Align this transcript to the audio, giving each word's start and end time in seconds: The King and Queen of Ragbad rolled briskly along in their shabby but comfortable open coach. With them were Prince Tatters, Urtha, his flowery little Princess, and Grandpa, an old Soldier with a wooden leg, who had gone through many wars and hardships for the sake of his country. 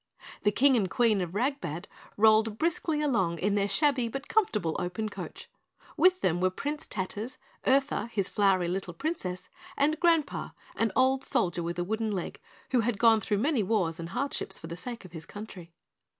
The 0.41 0.51
King 0.51 0.75
and 0.75 0.89
Queen 0.89 1.21
of 1.21 1.35
Ragbad 1.35 1.85
rolled 2.17 2.57
briskly 2.57 3.03
along 3.03 3.37
in 3.37 3.53
their 3.53 3.69
shabby 3.69 4.07
but 4.07 4.27
comfortable 4.27 4.75
open 4.79 5.09
coach. 5.09 5.47
With 5.95 6.21
them 6.21 6.41
were 6.41 6.49
Prince 6.49 6.87
Tatters, 6.87 7.37
Urtha, 7.67 8.09
his 8.09 8.27
flowery 8.27 8.67
little 8.67 8.95
Princess, 8.95 9.47
and 9.77 9.99
Grandpa, 9.99 10.49
an 10.75 10.91
old 10.95 11.23
Soldier 11.23 11.61
with 11.61 11.77
a 11.77 11.83
wooden 11.83 12.09
leg, 12.09 12.39
who 12.71 12.79
had 12.79 12.97
gone 12.97 13.19
through 13.21 13.37
many 13.37 13.61
wars 13.61 13.99
and 13.99 14.09
hardships 14.09 14.57
for 14.57 14.65
the 14.65 14.75
sake 14.75 15.05
of 15.05 15.11
his 15.11 15.27
country. 15.27 15.71